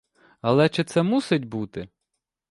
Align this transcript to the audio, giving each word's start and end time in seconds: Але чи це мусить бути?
Але 0.41 0.69
чи 0.69 0.83
це 0.83 1.03
мусить 1.03 1.45
бути? 1.45 1.89